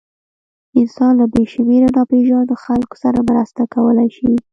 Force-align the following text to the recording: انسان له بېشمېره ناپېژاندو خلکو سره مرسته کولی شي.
انسان 0.79 1.11
له 1.19 1.25
بېشمېره 1.33 1.89
ناپېژاندو 1.97 2.55
خلکو 2.63 2.95
سره 3.03 3.19
مرسته 3.29 3.61
کولی 3.73 4.07
شي. 4.15 4.31